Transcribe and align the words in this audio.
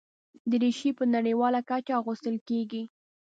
دریشي 0.51 0.91
په 0.97 1.03
نړیواله 1.15 1.59
کچه 1.69 1.93
اغوستل 1.99 2.35
کېږي. 2.47 2.83